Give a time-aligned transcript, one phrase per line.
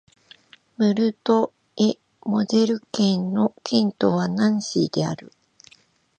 [0.77, 1.97] ムルト＝エ＝
[2.31, 5.31] モゼル県の県都はナンシーである